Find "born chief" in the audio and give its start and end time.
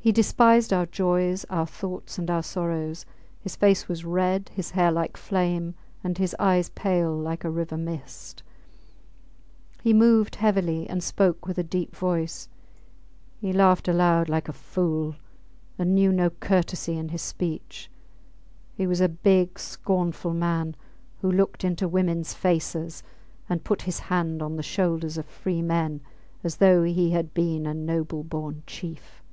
28.22-29.24